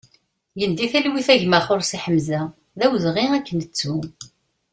Gen 0.59 0.71
di 0.77 0.87
talwit 0.91 1.29
a 1.33 1.35
gma 1.41 1.59
Xorsi 1.67 1.97
Ḥemza, 2.03 2.41
d 2.77 2.79
awezɣi 2.85 3.25
ad 3.37 3.43
k-nettu! 3.47 3.97